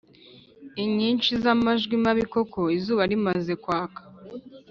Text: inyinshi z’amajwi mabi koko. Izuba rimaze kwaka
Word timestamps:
inyinshi 0.83 1.31
z’amajwi 1.43 1.95
mabi 2.03 2.23
koko. 2.33 2.59
Izuba 2.77 3.03
rimaze 3.11 3.53
kwaka 3.63 4.01